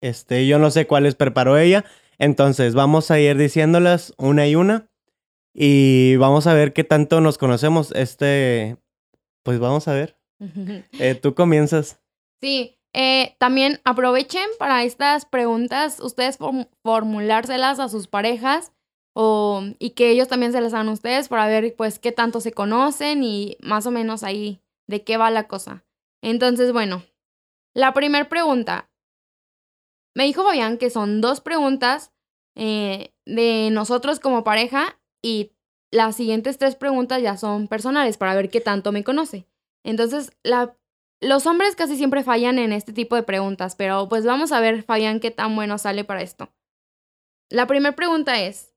este, 0.00 0.46
yo 0.46 0.60
no 0.60 0.70
sé 0.70 0.86
cuáles 0.86 1.16
preparó 1.16 1.58
ella. 1.58 1.84
Entonces, 2.18 2.74
vamos 2.74 3.10
a 3.10 3.18
ir 3.18 3.36
diciéndolas 3.36 4.14
una 4.18 4.46
y 4.46 4.54
una. 4.54 4.88
Y 5.52 6.14
vamos 6.14 6.46
a 6.46 6.54
ver 6.54 6.72
qué 6.72 6.84
tanto 6.84 7.20
nos 7.20 7.38
conocemos. 7.38 7.90
Este, 7.90 8.76
pues 9.42 9.58
vamos 9.58 9.88
a 9.88 9.94
ver. 9.94 10.16
Eh, 11.00 11.16
Tú 11.16 11.34
comienzas. 11.34 12.00
Sí, 12.40 12.78
eh, 12.94 13.34
también 13.38 13.80
aprovechen 13.84 14.48
para 14.56 14.84
estas 14.84 15.26
preguntas, 15.26 15.98
ustedes 15.98 16.38
formulárselas 16.82 17.80
a 17.80 17.88
sus 17.88 18.06
parejas 18.06 18.72
o, 19.14 19.62
y 19.80 19.90
que 19.90 20.10
ellos 20.10 20.28
también 20.28 20.52
se 20.52 20.60
las 20.60 20.74
hagan 20.74 20.88
a 20.88 20.92
ustedes 20.92 21.28
para 21.28 21.48
ver 21.48 21.74
pues 21.76 21.98
qué 21.98 22.12
tanto 22.12 22.40
se 22.40 22.52
conocen 22.52 23.24
y 23.24 23.56
más 23.60 23.86
o 23.86 23.90
menos 23.90 24.22
ahí 24.22 24.60
de 24.86 25.02
qué 25.02 25.16
va 25.16 25.32
la 25.32 25.48
cosa. 25.48 25.84
Entonces, 26.22 26.72
bueno, 26.72 27.02
la 27.74 27.92
primera 27.94 28.28
pregunta. 28.28 28.88
Me 30.14 30.24
dijo 30.24 30.44
Fabián 30.44 30.78
que 30.78 30.90
son 30.90 31.20
dos 31.20 31.40
preguntas 31.40 32.12
eh, 32.54 33.12
de 33.26 33.70
nosotros 33.72 34.20
como 34.20 34.44
pareja 34.44 35.00
y 35.20 35.50
las 35.90 36.14
siguientes 36.14 36.58
tres 36.58 36.76
preguntas 36.76 37.20
ya 37.20 37.36
son 37.36 37.66
personales 37.66 38.18
para 38.18 38.36
ver 38.36 38.50
qué 38.50 38.60
tanto 38.60 38.92
me 38.92 39.02
conoce. 39.02 39.48
Entonces, 39.82 40.30
la 40.44 40.76
los 41.24 41.46
hombres 41.46 41.76
casi 41.76 41.96
siempre 41.96 42.22
fallan 42.22 42.58
en 42.58 42.72
este 42.72 42.92
tipo 42.92 43.16
de 43.16 43.22
preguntas, 43.22 43.76
pero 43.76 44.08
pues 44.08 44.24
vamos 44.24 44.52
a 44.52 44.60
ver, 44.60 44.82
Fabián, 44.82 45.20
qué 45.20 45.30
tan 45.30 45.54
bueno 45.56 45.78
sale 45.78 46.04
para 46.04 46.22
esto. 46.22 46.52
La 47.50 47.66
primera 47.66 47.94
pregunta 47.94 48.40
es, 48.40 48.74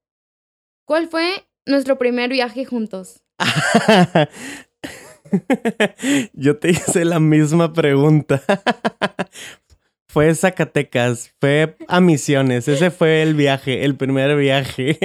¿cuál 0.86 1.08
fue 1.08 1.48
nuestro 1.66 1.98
primer 1.98 2.30
viaje 2.30 2.66
juntos? 2.66 3.24
Yo 6.34 6.58
te 6.58 6.72
hice 6.72 7.06
la 7.06 7.20
misma 7.20 7.74
pregunta. 7.74 8.42
fue 10.18 10.34
Zacatecas, 10.34 11.32
fue 11.40 11.78
a 11.88 12.02
Misiones, 12.02 12.68
ese 12.68 12.90
fue 12.90 13.22
el 13.22 13.36
viaje, 13.36 13.86
el 13.86 13.96
primer 13.96 14.36
viaje. 14.36 14.98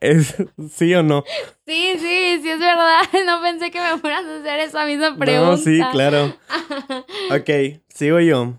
¿Sí 0.70 0.94
o 0.94 1.02
no? 1.02 1.22
Sí, 1.66 1.96
sí, 1.98 2.40
sí 2.40 2.48
es 2.48 2.58
verdad. 2.58 3.02
No 3.26 3.42
pensé 3.42 3.70
que 3.70 3.78
me 3.78 3.98
fueras 3.98 4.24
a 4.24 4.40
hacer 4.40 4.60
esa 4.60 4.86
misma 4.86 5.18
pregunta. 5.18 5.50
No, 5.50 5.56
sí, 5.58 5.82
claro. 5.92 6.34
ok, 7.30 7.82
sigo 7.88 8.20
yo. 8.20 8.54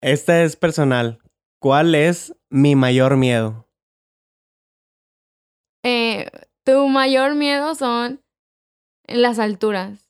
Esta 0.00 0.44
es 0.44 0.54
personal. 0.54 1.18
¿Cuál 1.58 1.96
es 1.96 2.32
mi 2.48 2.76
mayor 2.76 3.16
miedo? 3.16 3.66
Eh, 5.82 6.30
tu 6.62 6.86
mayor 6.86 7.34
miedo 7.34 7.74
son 7.74 8.20
las 9.08 9.40
alturas. 9.40 10.08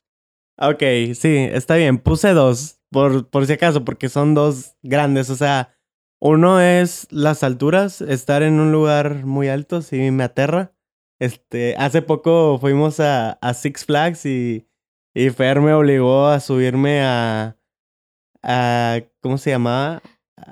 Ok, 0.58 0.82
sí, 1.14 1.48
está 1.50 1.76
bien. 1.76 1.96
Puse 1.96 2.34
dos 2.34 2.81
por, 2.92 3.28
por 3.28 3.46
si 3.46 3.54
acaso, 3.54 3.84
porque 3.84 4.08
son 4.08 4.34
dos 4.34 4.76
grandes. 4.82 5.30
O 5.30 5.36
sea, 5.36 5.74
uno 6.20 6.60
es 6.60 7.08
las 7.10 7.42
alturas, 7.42 8.00
estar 8.00 8.42
en 8.42 8.60
un 8.60 8.70
lugar 8.70 9.24
muy 9.24 9.48
alto, 9.48 9.82
sí 9.82 10.10
me 10.10 10.24
aterra. 10.24 10.72
Este, 11.18 11.74
hace 11.78 12.02
poco 12.02 12.58
fuimos 12.60 13.00
a, 13.00 13.32
a 13.32 13.54
Six 13.54 13.84
Flags 13.84 14.26
y, 14.26 14.68
y 15.14 15.30
Fer 15.30 15.60
me 15.60 15.72
obligó 15.72 16.26
a 16.26 16.40
subirme 16.40 17.02
a, 17.02 17.56
a 18.42 19.00
¿cómo 19.20 19.38
se 19.38 19.50
llamaba? 19.50 20.02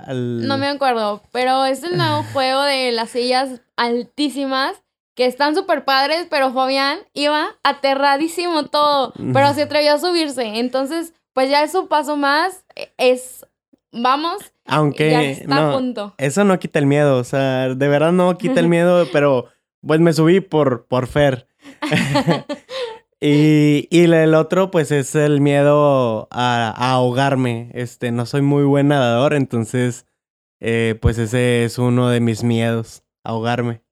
No 0.09 0.59
me 0.59 0.69
acuerdo, 0.69 1.23
pero 1.33 1.65
es 1.65 1.83
el 1.83 1.97
nuevo 1.97 2.23
juego 2.33 2.63
de 2.63 2.93
las 2.93 3.11
sillas 3.11 3.61
altísimas 3.77 4.83
que 5.17 5.27
están 5.27 5.55
súper 5.55 5.85
padres, 5.85 6.27
pero 6.31 6.53
Fabián 6.53 7.01
iba 7.13 7.49
aterradísimo 7.63 8.67
todo, 8.67 9.13
pero 9.33 9.53
se 9.55 9.63
atrevió 9.63 9.95
a 9.95 9.99
subirse. 9.99 10.59
Entonces, 10.59 11.15
pues 11.33 11.51
ya 11.51 11.63
es 11.63 11.75
un 11.75 11.89
paso 11.89 12.17
más, 12.17 12.65
e, 12.75 12.93
es, 12.99 13.47
vamos, 13.93 14.53
aunque 14.67 15.11
ya 15.11 15.23
está 15.23 15.71
a 15.71 15.73
punto. 15.73 16.15
Eso 16.19 16.45
no 16.45 16.59
quita 16.59 16.79
el 16.79 16.87
miedo, 16.87 17.19
o 17.19 17.25
sea, 17.25 17.75
de 17.75 17.89
verdad 17.89 18.13
no 18.13 18.37
quita 18.39 18.61
el 18.61 18.69
miedo, 18.69 19.07
pero 19.13 19.49
pues 19.87 20.01
me 20.01 20.13
subí 20.13 20.41
por, 20.41 20.87
por 20.87 21.07
Fer. 21.07 21.49
y, 23.21 23.89
y 23.91 24.05
el 24.05 24.35
otro, 24.35 24.71
pues 24.71 24.91
es 24.91 25.15
el 25.15 25.41
miedo 25.41 26.29
a, 26.31 26.93
ahogarme. 26.93 27.71
Este, 27.75 28.13
no 28.13 28.27
soy 28.27 28.43
muy 28.43 28.65
buen 28.65 28.89
nadador, 28.89 29.35
entonces, 29.35 30.07
eh, 30.61 30.99
pues 31.01 31.19
ese 31.19 31.65
es 31.65 31.79
uno 31.79 32.09
de 32.09 32.21
mis 32.21 32.43
miedos, 32.43 33.03
ahogarme. 33.25 33.83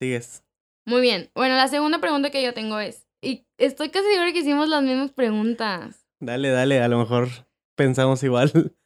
Sigues. 0.00 0.42
Muy 0.86 1.02
bien. 1.02 1.30
Bueno, 1.34 1.56
la 1.56 1.68
segunda 1.68 2.00
pregunta 2.00 2.30
que 2.30 2.42
yo 2.42 2.54
tengo 2.54 2.80
es, 2.80 3.06
y 3.22 3.46
estoy 3.58 3.90
casi 3.90 4.06
segura 4.08 4.32
que 4.32 4.40
hicimos 4.40 4.68
las 4.68 4.82
mismas 4.82 5.12
preguntas. 5.12 5.99
Dale, 6.20 6.50
dale, 6.50 6.80
a 6.82 6.88
lo 6.88 6.98
mejor 6.98 7.28
pensamos 7.76 8.22
igual. 8.22 8.52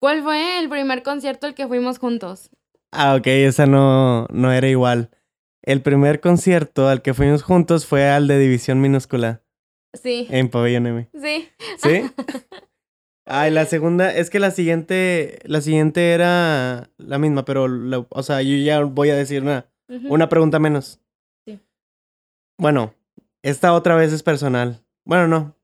¿Cuál 0.00 0.22
fue 0.22 0.58
el 0.58 0.68
primer 0.68 1.02
concierto 1.02 1.46
al 1.46 1.54
que 1.54 1.66
fuimos 1.66 1.98
juntos? 1.98 2.50
Ah, 2.92 3.14
ok, 3.14 3.26
esa 3.26 3.66
no, 3.66 4.26
no 4.30 4.52
era 4.52 4.68
igual. 4.68 5.10
El 5.62 5.82
primer 5.82 6.20
concierto 6.20 6.88
al 6.88 7.02
que 7.02 7.14
fuimos 7.14 7.42
juntos 7.42 7.86
fue 7.86 8.08
al 8.08 8.28
de 8.28 8.38
División 8.38 8.80
Minúscula. 8.80 9.42
Sí. 9.94 10.28
En 10.30 10.50
Pabellón 10.50 10.86
M. 10.86 11.08
Sí. 11.14 11.48
¿Sí? 11.78 12.02
Ay, 13.24 13.50
la 13.50 13.64
segunda, 13.64 14.14
es 14.14 14.30
que 14.30 14.38
la 14.38 14.52
siguiente, 14.52 15.40
la 15.44 15.60
siguiente 15.60 16.12
era 16.12 16.90
la 16.96 17.18
misma, 17.18 17.44
pero, 17.44 17.66
o 18.10 18.22
sea, 18.22 18.40
yo 18.42 18.56
ya 18.56 18.84
voy 18.84 19.10
a 19.10 19.16
decir 19.16 19.42
una, 19.42 19.66
una 19.88 20.28
pregunta 20.28 20.60
menos. 20.60 21.00
Sí. 21.44 21.58
Bueno, 22.56 22.94
esta 23.42 23.72
otra 23.72 23.96
vez 23.96 24.12
es 24.12 24.22
personal. 24.22 24.84
Bueno, 25.04 25.26
no, 25.26 25.55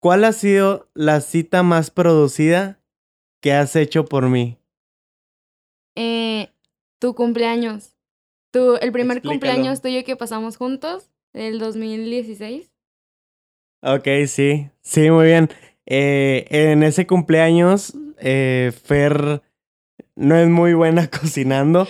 ¿Cuál 0.00 0.24
ha 0.24 0.32
sido 0.32 0.88
la 0.94 1.20
cita 1.20 1.62
más 1.62 1.90
producida 1.90 2.80
que 3.42 3.52
has 3.52 3.76
hecho 3.76 4.06
por 4.06 4.30
mí? 4.30 4.56
Eh, 5.94 6.48
tu 6.98 7.14
cumpleaños. 7.14 7.94
Tu, 8.50 8.76
el 8.76 8.92
primer 8.92 9.20
cumpleaños 9.20 9.82
tuyo 9.82 10.02
que 10.02 10.16
pasamos 10.16 10.56
juntos, 10.56 11.10
el 11.34 11.58
2016. 11.58 12.72
Ok, 13.82 14.08
sí, 14.26 14.70
sí, 14.80 15.10
muy 15.10 15.26
bien. 15.26 15.50
Eh, 15.84 16.46
en 16.48 16.82
ese 16.82 17.06
cumpleaños, 17.06 17.94
eh, 18.18 18.72
Fer 18.84 19.42
no 20.16 20.34
es 20.36 20.48
muy 20.48 20.72
buena 20.72 21.10
cocinando. 21.20 21.86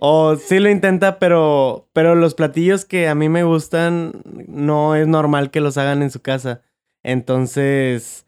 o 0.00 0.34
sí 0.34 0.58
lo 0.58 0.70
intenta, 0.70 1.20
pero, 1.20 1.88
pero 1.92 2.16
los 2.16 2.34
platillos 2.34 2.84
que 2.84 3.06
a 3.06 3.14
mí 3.14 3.28
me 3.28 3.44
gustan 3.44 4.22
no 4.48 4.96
es 4.96 5.06
normal 5.06 5.52
que 5.52 5.60
los 5.60 5.78
hagan 5.78 6.02
en 6.02 6.10
su 6.10 6.20
casa. 6.20 6.62
Entonces, 7.02 8.26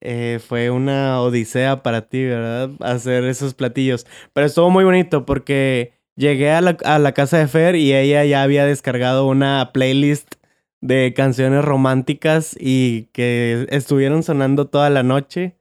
eh, 0.00 0.40
fue 0.46 0.70
una 0.70 1.20
odisea 1.20 1.82
para 1.82 2.08
ti, 2.08 2.24
¿verdad? 2.24 2.70
Hacer 2.80 3.24
esos 3.24 3.54
platillos. 3.54 4.06
Pero 4.32 4.46
estuvo 4.46 4.70
muy 4.70 4.84
bonito 4.84 5.24
porque 5.24 5.92
llegué 6.16 6.50
a 6.52 6.60
la, 6.60 6.76
a 6.84 6.98
la 6.98 7.12
casa 7.12 7.38
de 7.38 7.48
Fer 7.48 7.76
y 7.76 7.94
ella 7.94 8.24
ya 8.24 8.42
había 8.42 8.64
descargado 8.64 9.26
una 9.26 9.70
playlist 9.72 10.34
de 10.80 11.12
canciones 11.14 11.64
románticas 11.64 12.56
y 12.58 13.04
que 13.12 13.66
estuvieron 13.70 14.22
sonando 14.22 14.68
toda 14.68 14.90
la 14.90 15.02
noche. 15.02 15.56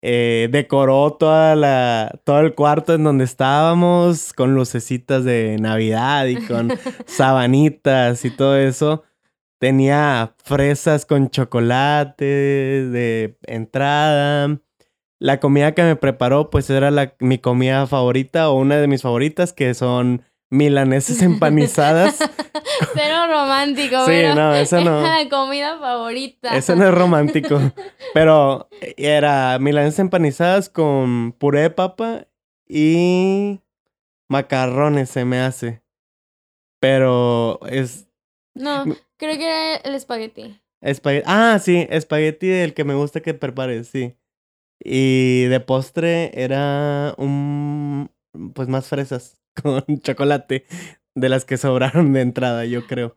Eh, 0.00 0.48
decoró 0.52 1.14
toda 1.14 1.56
la, 1.56 2.20
todo 2.24 2.40
el 2.40 2.54
cuarto 2.54 2.94
en 2.94 3.02
donde 3.02 3.24
estábamos 3.24 4.32
con 4.32 4.54
lucecitas 4.54 5.24
de 5.24 5.56
Navidad 5.58 6.26
y 6.26 6.36
con 6.46 6.70
sabanitas 7.06 8.24
y 8.24 8.30
todo 8.30 8.56
eso. 8.56 9.02
Tenía 9.58 10.34
fresas 10.44 11.04
con 11.04 11.30
chocolate 11.30 12.24
de 12.24 13.38
entrada. 13.42 14.60
La 15.18 15.40
comida 15.40 15.74
que 15.74 15.82
me 15.82 15.96
preparó, 15.96 16.48
pues 16.48 16.70
era 16.70 16.92
la, 16.92 17.14
mi 17.18 17.38
comida 17.38 17.88
favorita 17.88 18.50
o 18.50 18.54
una 18.54 18.76
de 18.76 18.86
mis 18.86 19.02
favoritas, 19.02 19.52
que 19.52 19.74
son 19.74 20.22
milanesas 20.48 21.22
empanizadas. 21.22 22.18
Cero 22.94 23.26
romántico, 23.28 24.06
Sí, 24.06 24.22
no, 24.34 24.54
eso 24.54 24.80
no. 24.80 25.00
Era 25.00 25.24
la 25.24 25.28
comida 25.28 25.78
favorita. 25.78 26.56
Eso 26.56 26.76
no 26.76 26.86
es 26.86 26.94
romántico. 26.94 27.60
Pero 28.14 28.68
era 28.96 29.58
milanesas 29.58 29.98
empanizadas 29.98 30.68
con 30.68 31.32
puré 31.32 31.62
de 31.62 31.70
papa 31.70 32.26
y 32.68 33.60
macarrones, 34.28 35.10
se 35.10 35.24
me 35.24 35.40
hace. 35.40 35.82
Pero 36.80 37.58
es. 37.68 38.06
No, 38.54 38.84
Creo 39.18 39.36
que 39.36 39.44
era 39.44 39.76
el 39.76 39.94
espagueti. 39.94 40.60
Espagueti. 40.80 41.24
Ah, 41.26 41.58
sí, 41.62 41.86
espagueti 41.90 42.50
el 42.50 42.72
que 42.72 42.84
me 42.84 42.94
gusta 42.94 43.20
que 43.20 43.34
prepares, 43.34 43.88
sí. 43.88 44.14
Y 44.80 45.44
de 45.44 45.60
postre 45.60 46.30
era 46.40 47.14
un. 47.18 48.10
Pues 48.54 48.68
más 48.68 48.86
fresas 48.86 49.40
con 49.62 49.84
chocolate 50.02 50.64
de 51.14 51.28
las 51.28 51.44
que 51.44 51.56
sobraron 51.56 52.12
de 52.12 52.20
entrada, 52.20 52.64
yo 52.64 52.86
creo. 52.86 53.16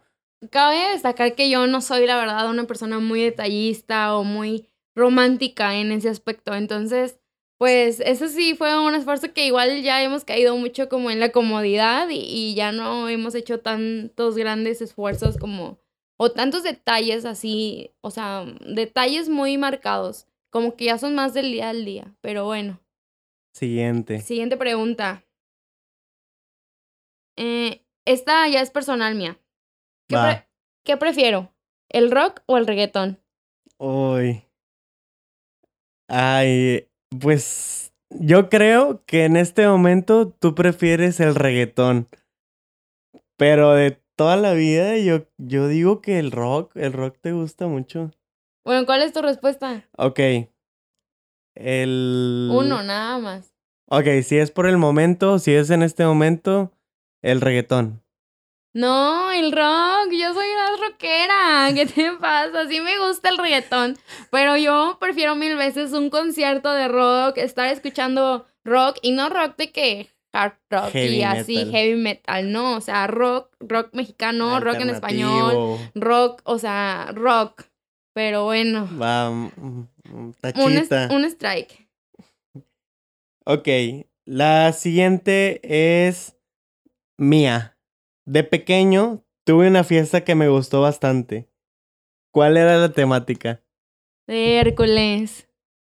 Cabe 0.49 0.91
destacar 0.91 1.35
que 1.35 1.51
yo 1.51 1.67
no 1.67 1.81
soy, 1.81 2.07
la 2.07 2.17
verdad, 2.17 2.49
una 2.49 2.63
persona 2.63 2.97
muy 2.97 3.21
detallista 3.21 4.15
o 4.15 4.23
muy 4.23 4.67
romántica 4.95 5.75
en 5.75 5.91
ese 5.91 6.09
aspecto. 6.09 6.55
Entonces, 6.55 7.19
pues 7.59 7.99
eso 7.99 8.27
sí 8.27 8.55
fue 8.55 8.83
un 8.83 8.95
esfuerzo 8.95 9.33
que 9.33 9.45
igual 9.45 9.83
ya 9.83 10.01
hemos 10.01 10.25
caído 10.25 10.57
mucho 10.57 10.89
como 10.89 11.11
en 11.11 11.19
la 11.19 11.31
comodidad 11.31 12.09
y, 12.09 12.15
y 12.15 12.55
ya 12.55 12.71
no 12.71 13.07
hemos 13.07 13.35
hecho 13.35 13.59
tantos 13.59 14.35
grandes 14.35 14.81
esfuerzos 14.81 15.37
como, 15.37 15.77
o 16.23 16.31
tantos 16.31 16.61
detalles 16.61 17.25
así, 17.25 17.95
o 18.01 18.11
sea, 18.11 18.45
detalles 18.63 19.27
muy 19.27 19.57
marcados, 19.57 20.27
como 20.51 20.75
que 20.75 20.85
ya 20.85 20.99
son 20.99 21.15
más 21.15 21.33
del 21.33 21.51
día 21.51 21.71
al 21.71 21.83
día, 21.83 22.13
pero 22.21 22.45
bueno. 22.45 22.79
Siguiente. 23.55 24.21
Siguiente 24.21 24.55
pregunta. 24.55 25.23
Eh, 27.39 27.81
esta 28.05 28.47
ya 28.49 28.61
es 28.61 28.69
personal 28.69 29.15
mía. 29.15 29.39
¿Qué, 30.07 30.15
pre- 30.15 30.47
qué 30.85 30.97
prefiero? 30.97 31.51
¿El 31.89 32.11
rock 32.11 32.41
o 32.45 32.57
el 32.59 32.67
reggaetón? 32.67 33.19
Uy. 33.79 34.43
Ay, 36.07 36.87
pues 37.19 37.95
yo 38.11 38.47
creo 38.47 39.03
que 39.05 39.25
en 39.25 39.37
este 39.37 39.67
momento 39.67 40.29
tú 40.29 40.53
prefieres 40.53 41.19
el 41.19 41.33
reggaetón. 41.33 42.07
Pero 43.37 43.73
de 43.73 43.99
toda 44.21 44.35
la 44.35 44.53
vida 44.53 44.99
yo, 44.99 45.25
yo 45.39 45.67
digo 45.67 45.99
que 45.99 46.19
el 46.19 46.29
rock, 46.29 46.75
el 46.75 46.93
rock 46.93 47.17
te 47.19 47.31
gusta 47.31 47.65
mucho. 47.65 48.11
Bueno, 48.63 48.85
¿cuál 48.85 49.01
es 49.01 49.13
tu 49.13 49.23
respuesta? 49.23 49.89
Ok. 49.97 50.19
El... 51.55 52.51
Uno, 52.53 52.83
nada 52.83 53.17
más. 53.17 53.55
Ok, 53.87 54.05
si 54.23 54.37
es 54.37 54.51
por 54.51 54.67
el 54.67 54.77
momento, 54.77 55.39
si 55.39 55.55
es 55.55 55.71
en 55.71 55.81
este 55.81 56.05
momento, 56.05 56.71
el 57.23 57.41
reggaetón. 57.41 58.03
No, 58.75 59.31
el 59.31 59.51
rock, 59.51 60.11
yo 60.11 60.35
soy 60.35 60.47
más 60.55 60.79
rockera. 60.79 61.69
¿Qué 61.73 61.87
te 61.87 62.11
pasa? 62.11 62.67
Sí 62.67 62.79
me 62.79 62.99
gusta 62.99 63.29
el 63.29 63.39
reggaetón, 63.39 63.97
pero 64.29 64.55
yo 64.55 64.97
prefiero 64.99 65.33
mil 65.33 65.55
veces 65.55 65.93
un 65.93 66.11
concierto 66.11 66.71
de 66.71 66.87
rock, 66.87 67.39
estar 67.39 67.69
escuchando 67.69 68.45
rock 68.63 68.99
y 69.01 69.13
no 69.13 69.29
rock 69.29 69.57
de 69.57 69.71
que 69.71 70.09
hard 70.33 70.53
rock 70.69 70.91
Heavy 70.91 71.15
y 71.17 71.23
así 71.23 71.55
metal. 71.57 71.71
heavy 71.71 71.95
metal, 71.95 72.51
no, 72.51 72.77
o 72.77 72.81
sea, 72.81 73.07
rock, 73.07 73.55
rock 73.59 73.89
mexicano, 73.93 74.59
rock 74.59 74.79
en 74.81 74.89
español, 74.89 75.79
rock, 75.95 76.41
o 76.45 76.57
sea, 76.57 77.11
rock. 77.13 77.63
Pero 78.13 78.43
bueno, 78.45 78.89
Va, 79.01 79.29
mm, 79.29 79.51
mm, 80.03 80.33
un, 80.55 81.13
un 81.15 81.25
strike. 81.25 81.87
Ok, 83.45 83.67
la 84.25 84.71
siguiente 84.73 85.59
es 86.03 86.35
mía. 87.17 87.77
De 88.25 88.43
pequeño 88.43 89.23
tuve 89.45 89.67
una 89.67 89.83
fiesta 89.83 90.23
que 90.23 90.35
me 90.35 90.49
gustó 90.49 90.81
bastante. 90.81 91.49
¿Cuál 92.31 92.57
era 92.57 92.77
la 92.77 92.91
temática? 92.91 93.61
De 94.27 94.57
Hércules. 94.59 95.47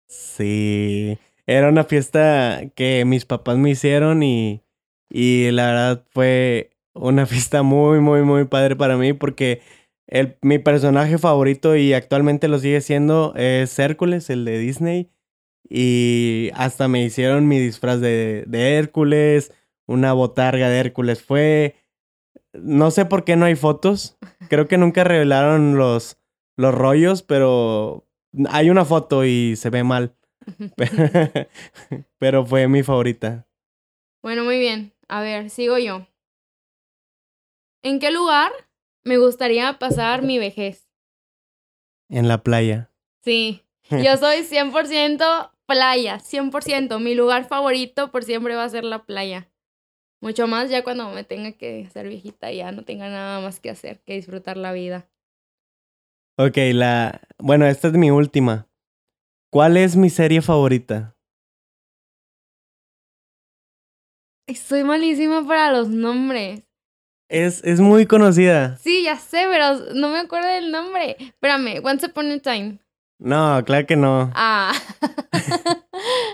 Sí, 0.09 1.19
era 1.47 1.69
una 1.69 1.85
fiesta 1.85 2.63
que 2.75 3.05
mis 3.05 3.25
papás 3.25 3.57
me 3.57 3.71
hicieron 3.71 4.23
y, 4.23 4.63
y 5.09 5.51
la 5.53 5.67
verdad 5.67 6.05
fue 6.11 6.71
una 6.95 7.27
fiesta 7.27 7.63
muy, 7.63 8.01
muy, 8.01 8.23
muy 8.23 8.45
padre 8.45 8.77
para 8.77 8.97
mí 8.97 9.13
porque 9.13 9.63
el, 10.07 10.37
mi 10.43 10.59
personaje 10.59 11.19
favorito 11.19 11.77
y 11.77 11.93
actualmente 11.93 12.49
lo 12.49 12.59
sigue 12.59 12.81
siendo 12.81 13.35
es 13.37 13.79
Hércules, 13.79 14.31
el 14.31 14.45
de 14.45 14.59
Disney. 14.59 15.11
Y 15.69 16.51
hasta 16.55 16.87
me 16.87 17.03
hicieron 17.03 17.49
mi 17.49 17.59
disfraz 17.59 18.01
de, 18.01 18.45
de 18.47 18.77
Hércules, 18.77 19.53
una 19.87 20.13
botarga 20.13 20.69
de 20.69 20.79
Hércules. 20.79 21.23
Fue... 21.23 21.77
No 22.53 22.91
sé 22.91 23.05
por 23.05 23.25
qué 23.25 23.37
no 23.37 23.45
hay 23.45 23.57
fotos. 23.57 24.17
Creo 24.49 24.69
que 24.69 24.79
nunca 24.79 25.05
revelaron 25.05 25.77
los, 25.77 26.19
los 26.57 26.75
rollos, 26.75 27.23
pero 27.23 28.07
hay 28.49 28.71
una 28.71 28.85
foto 28.85 29.25
y 29.25 29.57
se 29.57 29.71
ve 29.71 29.83
mal. 29.83 30.15
Pero 32.19 32.45
fue 32.47 32.69
mi 32.69 32.83
favorita. 32.83 33.47
Bueno, 34.23 34.45
muy 34.45 34.59
bien. 34.59 34.93
A 35.09 35.21
ver, 35.23 35.51
sigo 35.51 35.79
yo. 35.79 36.07
¿En 37.83 38.01
qué 38.01 38.11
lugar 38.11 38.51
me 39.05 39.19
gustaría 39.19 39.79
pasar 39.79 40.23
mi 40.23 40.39
vejez? 40.39 40.89
En 42.09 42.29
la 42.29 42.43
playa. 42.43 42.91
Sí, 43.23 43.63
yo 43.91 44.17
soy 44.17 44.43
100% 44.43 45.53
playa, 45.67 46.19
100%. 46.19 46.99
Mi 46.99 47.15
lugar 47.15 47.47
favorito 47.47 48.11
por 48.11 48.25
siempre 48.25 48.57
va 48.57 48.65
a 48.65 48.69
ser 48.69 48.85
la 48.85 49.05
playa. 49.05 49.49
Mucho 50.21 50.47
más 50.47 50.71
ya 50.71 50.83
cuando 50.83 51.11
me 51.11 51.25
tenga 51.25 51.53
que 51.53 51.89
ser 51.91 52.09
viejita 52.09 52.51
y 52.51 52.59
ya 52.59 52.73
no 52.73 52.85
tenga 52.85 53.09
nada 53.09 53.41
más 53.41 53.61
que 53.61 53.71
hacer 53.71 54.01
que 54.01 54.15
disfrutar 54.15 54.57
la 54.57 54.73
vida. 54.73 55.09
Ok, 56.39 56.57
la... 56.73 57.21
Bueno, 57.39 57.67
esta 57.67 57.89
es 57.89 57.95
mi 57.95 58.11
última. 58.11 58.66
¿Cuál 59.51 59.77
es 59.77 59.97
mi 59.97 60.11
serie 60.11 60.43
favorita? 60.43 61.17
Soy 64.55 64.85
malísima 64.85 65.47
para 65.47 65.73
los 65.73 65.89
nombres. 65.89 66.63
Es, 67.29 67.63
es 67.65 67.81
muy 67.81 68.07
conocida. 68.07 68.77
Sí, 68.79 69.03
ya 69.05 69.17
sé, 69.17 69.47
pero 69.51 69.95
no 69.95 70.11
me 70.11 70.19
acuerdo 70.19 70.49
del 70.49 70.71
nombre. 70.71 71.17
Espérame, 71.19 71.81
Once 71.85 72.07
Upon 72.07 72.31
a 72.31 72.39
Time. 72.39 72.79
No, 73.19 73.63
claro 73.65 73.87
que 73.87 73.97
no. 73.97 74.31
Ah. 74.35 74.73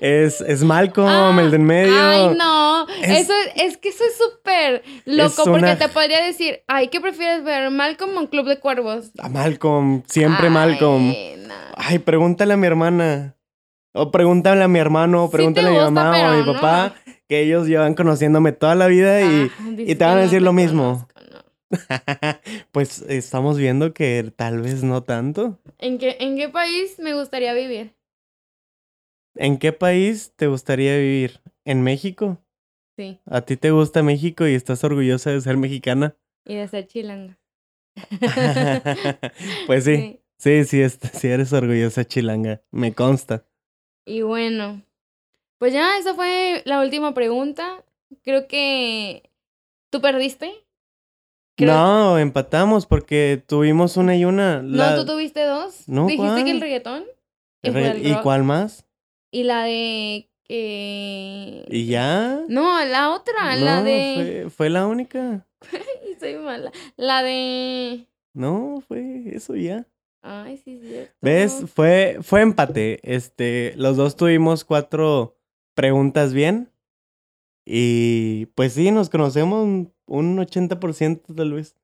Es, 0.01 0.40
es 0.40 0.64
Malcolm, 0.64 1.09
Ah, 1.09 1.37
el 1.40 1.51
de 1.51 1.57
en 1.57 1.64
medio. 1.64 1.95
Ay, 1.95 2.37
no. 2.37 2.87
Es- 3.03 3.21
Eso 3.21 3.33
es, 3.55 3.62
es 3.73 3.77
que 3.79 3.90
eso 3.90 4.03
es 4.05 4.16
súper 4.18 4.83
loco 5.05 5.42
Es 5.45 5.49
porque 5.49 5.77
te 5.77 5.88
podría 5.88 6.23
decir, 6.25 6.61
ay, 6.66 6.88
¿qué 6.88 7.01
prefieres 7.01 7.45
ver? 7.45 7.71
¿Malcolm 7.71 8.16
o 8.16 8.29
Club 8.29 8.47
de 8.49 8.59
Cuervos? 8.59 9.12
A 9.21 9.29
Malcolm, 9.29 10.03
siempre 10.07 10.49
Ay, 10.49 10.53
Malcolm. 10.53 11.14
no. 11.47 11.55
Ay, 11.77 12.01
pregúntale 12.01 12.55
a 12.55 12.57
mi 12.57 12.66
hermana. 12.66 13.37
O 13.95 14.11
pregúntale 14.11 14.64
a 14.64 14.68
mi 14.68 14.79
hermano, 14.81 15.25
o 15.25 15.27
Sí 15.29 15.33
pregúntale 15.33 15.68
a 15.68 15.71
mi 15.73 15.79
mamá 15.79 16.11
o 16.11 16.25
a 16.33 16.37
mi 16.37 16.45
no. 16.47 16.53
papá, 16.55 16.95
que 17.29 17.40
ellos 17.42 17.68
llevan 17.68 17.95
conociéndome 17.95 18.51
toda 18.53 18.75
la 18.75 18.87
vida 18.88 19.21
y 19.21 19.51
Ah, 19.61 19.64
y 19.79 19.95
te 19.95 20.05
van 20.05 20.18
a 20.18 20.23
decir 20.23 20.42
lo 20.42 20.53
mismo. 20.53 21.07
conozco. 21.14 21.21
pues 22.72 23.02
estamos 23.02 23.58
viendo 23.58 23.92
que 23.94 24.32
tal 24.37 24.61
vez 24.61 24.82
no 24.85 25.02
tanto. 25.02 25.58
¿En 25.78 25.98
qué, 25.98 26.16
¿En 26.20 26.37
qué 26.37 26.48
país 26.48 26.98
me 26.98 27.14
gustaría 27.14 27.52
vivir? 27.54 27.94
¿En 29.35 29.58
qué 29.58 29.72
país 29.72 30.32
te 30.37 30.46
gustaría 30.46 30.96
vivir? 30.96 31.40
¿En 31.64 31.82
México? 31.82 32.38
Sí, 32.96 33.20
¿A 33.26 33.40
ti 33.40 33.56
te 33.56 33.70
gusta 33.70 34.02
México 34.02 34.46
y 34.46 34.54
estás 34.54 34.85
orgullosa 34.85 35.30
de 35.30 35.40
ser 35.40 35.56
mexicana? 35.56 36.16
y 36.44 36.56
de 36.56 36.68
ser 36.68 36.87
chilanga. 36.88 37.38
pues 39.66 39.85
sí, 39.85 40.20
sí, 40.38 40.64
sí, 40.64 40.82
est- 40.82 41.04
sí 41.14 41.28
eres 41.28 41.52
orgullosa 41.52 42.04
chilanga, 42.04 42.62
me 42.70 42.94
consta. 42.94 43.46
Y 44.04 44.22
bueno, 44.22 44.82
pues 45.58 45.72
ya 45.72 45.98
esa 45.98 46.14
fue 46.14 46.62
la 46.66 46.80
última 46.80 47.14
pregunta. 47.14 47.85
Creo 48.24 48.48
que 48.48 49.30
tú 49.90 50.00
perdiste. 50.00 50.52
Creo- 51.56 51.72
No, 51.74 52.18
empatamos 52.18 52.86
porque 52.86 53.42
tuvimos 53.46 53.96
una 53.96 54.16
y 54.16 54.24
una. 54.24 54.62
La- 54.62 54.90
No, 54.92 54.96
tú 55.04 55.12
tuviste 55.12 55.44
dos. 55.44 55.88
No, 55.88 56.06
Dijiste 56.06 56.44
que 56.44 56.50
el 56.50 56.60
reggaetón. 56.60 57.04
y 57.62 57.66
el 57.68 57.72
fue 57.72 57.82
re- 57.82 57.90
el 57.90 58.06
¿Y 58.06 58.12
rock. 58.14 58.22
cuál 58.22 58.42
más? 58.44 58.86
Y 59.30 59.44
la 59.44 59.64
de 59.64 60.30
que... 60.44 61.64
¿Y 61.68 61.86
ya? 61.86 62.40
No, 62.48 62.84
la 62.84 63.10
otra, 63.12 63.54
la 63.56 63.78
No, 63.78 63.84
de... 63.84 64.12
Fue, 64.44 64.50
fue 64.50 64.70
la 64.70 64.86
única. 64.86 65.46
Ay, 65.72 66.16
soy 66.18 66.34
mala. 66.36 66.72
La 66.96 67.22
de... 67.22 68.06
No, 68.34 68.82
fue 68.88 69.22
eso 69.34 69.54
ya. 69.56 69.86
Ay, 70.22 70.56
sí, 70.58 70.78
es 70.82 70.88
cierto. 70.88 71.14
¿Ves? 71.20 71.64
Fue, 71.74 72.18
fue 72.22 72.40
empate. 72.42 73.00
Este, 73.02 73.74
los 73.76 73.96
dos 73.96 74.16
tuvimos 74.16 74.64
cuatro 74.64 75.36
preguntas 75.74 76.32
bien. 76.32 76.70
Y 77.64 78.46
pues 78.54 78.72
sí, 78.72 78.90
nos 78.90 79.08
conocemos 79.10 79.86
un, 80.06 80.38
un 80.38 80.38
80% 80.38 81.34
tal 81.34 81.52
vez. 81.52 81.76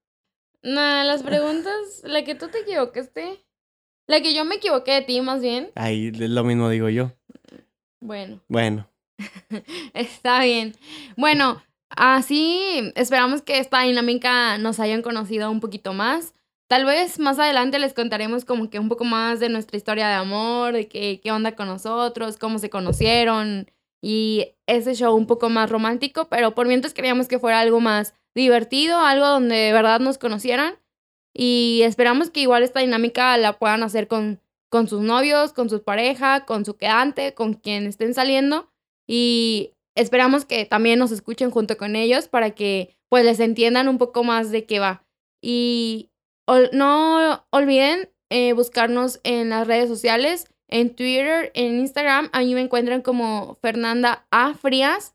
Nah, 0.62 1.04
las 1.04 1.22
preguntas, 1.24 2.02
la 2.04 2.24
que 2.24 2.34
tú 2.34 2.48
te 2.48 2.60
equivocaste. 2.60 3.44
La 4.06 4.22
que 4.22 4.34
yo 4.34 4.44
me 4.44 4.54
equivoqué 4.56 4.92
de 4.92 5.02
ti, 5.02 5.20
más 5.20 5.42
bien. 5.42 5.70
Ahí 5.74 6.10
lo 6.10 6.42
mismo 6.42 6.70
digo 6.70 6.88
yo. 6.88 7.12
Bueno, 8.00 8.40
Bueno, 8.48 8.88
está 9.92 10.42
bien. 10.42 10.74
Bueno, 11.16 11.62
así 11.90 12.92
esperamos 12.94 13.42
que 13.42 13.58
esta 13.58 13.82
dinámica 13.82 14.56
nos 14.56 14.80
hayan 14.80 15.02
conocido 15.02 15.50
un 15.50 15.60
poquito 15.60 15.92
más. 15.92 16.34
Tal 16.68 16.84
vez 16.84 17.18
más 17.18 17.38
adelante 17.38 17.78
les 17.78 17.92
contaremos 17.92 18.44
como 18.44 18.70
que 18.70 18.78
un 18.78 18.88
poco 18.88 19.04
más 19.04 19.40
de 19.40 19.48
nuestra 19.48 19.76
historia 19.76 20.08
de 20.08 20.14
amor, 20.14 20.72
de 20.72 20.88
qué, 20.88 21.20
qué 21.22 21.32
onda 21.32 21.56
con 21.56 21.66
nosotros, 21.66 22.36
cómo 22.38 22.58
se 22.58 22.70
conocieron 22.70 23.70
y 24.02 24.54
ese 24.66 24.94
show 24.94 25.14
un 25.14 25.26
poco 25.26 25.48
más 25.48 25.70
romántico, 25.70 26.28
pero 26.28 26.54
por 26.54 26.66
mientras 26.66 26.94
queríamos 26.94 27.28
que 27.28 27.38
fuera 27.38 27.60
algo 27.60 27.80
más 27.80 28.14
divertido, 28.34 29.00
algo 29.00 29.26
donde 29.26 29.56
de 29.56 29.72
verdad 29.72 30.00
nos 30.00 30.18
conocieran 30.18 30.74
y 31.34 31.80
esperamos 31.84 32.30
que 32.30 32.40
igual 32.40 32.62
esta 32.62 32.80
dinámica 32.80 33.36
la 33.36 33.58
puedan 33.58 33.82
hacer 33.82 34.08
con, 34.08 34.40
con 34.70 34.88
sus 34.88 35.02
novios, 35.02 35.52
con 35.52 35.68
su 35.68 35.82
pareja, 35.82 36.44
con 36.44 36.64
su 36.64 36.76
quedante, 36.76 37.34
con 37.34 37.54
quien 37.54 37.86
estén 37.86 38.14
saliendo 38.14 38.70
y 39.06 39.72
esperamos 39.96 40.44
que 40.44 40.64
también 40.64 40.98
nos 40.98 41.10
escuchen 41.10 41.50
junto 41.50 41.76
con 41.76 41.96
ellos 41.96 42.28
para 42.28 42.50
que 42.50 42.96
pues 43.08 43.24
les 43.24 43.40
entiendan 43.40 43.88
un 43.88 43.98
poco 43.98 44.22
más 44.22 44.50
de 44.50 44.64
qué 44.64 44.78
va. 44.78 45.04
Y 45.42 46.10
no 46.72 47.44
olviden 47.50 48.10
eh, 48.30 48.52
buscarnos 48.52 49.20
en 49.24 49.50
las 49.50 49.66
redes 49.66 49.88
sociales 49.88 50.46
En 50.68 50.94
Twitter, 50.94 51.50
en 51.54 51.80
Instagram, 51.80 52.28
a 52.32 52.40
mí 52.40 52.54
me 52.54 52.60
encuentran 52.60 53.00
como 53.00 53.56
Fernanda 53.62 54.26
A. 54.30 54.52
Frías 54.54 55.14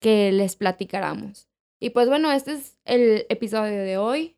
que 0.00 0.30
les 0.32 0.56
platicáramos. 0.56 1.49
Y 1.80 1.90
pues 1.90 2.08
bueno, 2.08 2.30
este 2.30 2.52
es 2.52 2.78
el 2.84 3.24
episodio 3.30 3.80
de 3.80 3.96
hoy. 3.96 4.36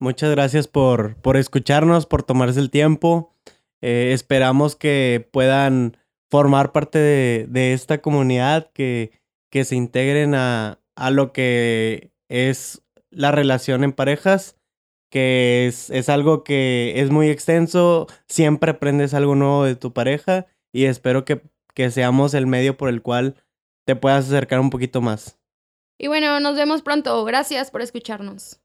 Muchas 0.00 0.30
gracias 0.30 0.68
por, 0.68 1.16
por 1.16 1.36
escucharnos, 1.36 2.06
por 2.06 2.22
tomarse 2.22 2.60
el 2.60 2.70
tiempo. 2.70 3.34
Eh, 3.82 4.12
esperamos 4.12 4.76
que 4.76 5.28
puedan 5.32 5.96
formar 6.30 6.70
parte 6.72 6.98
de, 6.98 7.46
de 7.48 7.72
esta 7.72 8.00
comunidad, 8.00 8.70
que, 8.72 9.10
que 9.50 9.64
se 9.64 9.74
integren 9.74 10.34
a, 10.36 10.78
a, 10.94 11.10
lo 11.10 11.32
que 11.32 12.12
es 12.28 12.82
la 13.10 13.32
relación 13.32 13.82
en 13.82 13.92
parejas, 13.92 14.56
que 15.10 15.66
es, 15.66 15.90
es 15.90 16.08
algo 16.08 16.44
que 16.44 16.94
es 16.96 17.10
muy 17.10 17.28
extenso, 17.28 18.06
siempre 18.28 18.70
aprendes 18.70 19.14
algo 19.14 19.34
nuevo 19.34 19.64
de 19.64 19.76
tu 19.76 19.92
pareja 19.92 20.46
y 20.72 20.84
espero 20.84 21.24
que, 21.24 21.42
que 21.74 21.90
seamos 21.90 22.34
el 22.34 22.46
medio 22.46 22.76
por 22.76 22.88
el 22.88 23.02
cual 23.02 23.36
te 23.84 23.96
puedas 23.96 24.26
acercar 24.26 24.60
un 24.60 24.70
poquito 24.70 25.00
más. 25.00 25.38
Y 25.98 26.08
bueno, 26.08 26.40
nos 26.40 26.56
vemos 26.56 26.82
pronto. 26.82 27.24
Gracias 27.24 27.70
por 27.70 27.82
escucharnos. 27.82 28.60